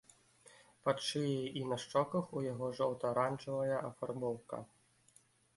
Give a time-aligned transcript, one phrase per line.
[0.87, 4.57] Пад шыяй і на шчоках у яго жоўта-аранжавая афарбоўка.